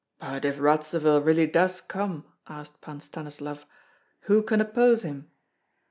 [0.19, 3.67] "But if Radzivill really does come," asked Pan Stanislav,
[4.21, 5.29] "who can oppose him?"